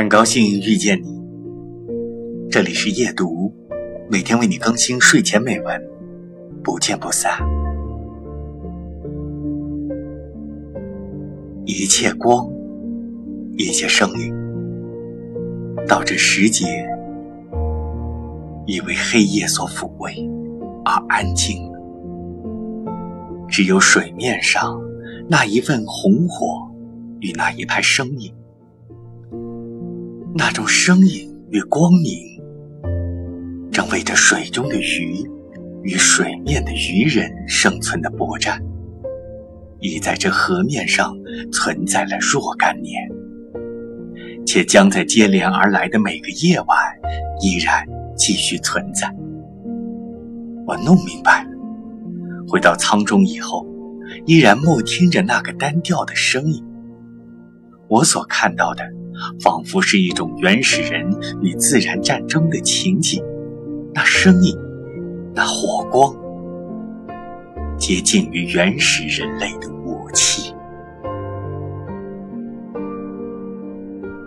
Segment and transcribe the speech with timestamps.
[0.00, 1.20] 很高兴遇见你，
[2.50, 3.52] 这里是夜读，
[4.08, 5.78] 每天为你更新睡前美文，
[6.64, 7.30] 不见不散。
[11.66, 12.50] 一切光，
[13.58, 14.32] 一切声音，
[15.86, 16.64] 到这时节，
[18.64, 20.14] 已为黑夜所抚慰
[20.82, 21.78] 而安静了。
[23.50, 24.80] 只有水面上
[25.28, 26.72] 那一份红火
[27.20, 28.32] 与那一派声音。
[30.32, 32.40] 那种声音与光明，
[33.72, 35.28] 正为这水中的鱼
[35.82, 38.62] 与水面的鱼人生存的搏战，
[39.80, 41.16] 已在这河面上
[41.52, 43.10] 存在了若干年，
[44.46, 46.78] 且将在接连而来的每个夜晚
[47.42, 47.84] 依然
[48.16, 49.12] 继续存在。
[50.64, 51.50] 我弄明白了，
[52.48, 53.66] 回到舱中以后，
[54.26, 56.64] 依然默听着那个单调的声音，
[57.90, 58.82] 我所看到的。
[59.38, 61.06] 仿佛是一种原始人
[61.42, 63.22] 与自然战争的情景，
[63.92, 64.56] 那声音，
[65.34, 66.16] 那火光，
[67.76, 69.79] 接近于原始人类的。